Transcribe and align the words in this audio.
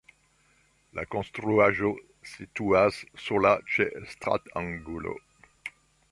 La 0.99 1.01
konstruaĵo 1.15 1.91
situas 2.31 2.97
sola 3.25 3.51
ĉe 3.75 3.87
stratangulo. 4.15 5.13